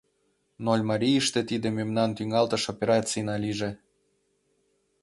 —Нольмарийыште 0.65 1.41
тиде 1.49 1.69
мемнан 1.77 2.09
тӱҥалтыш 2.17 2.63
операцийна 2.73 3.35
лийже! 3.43 3.71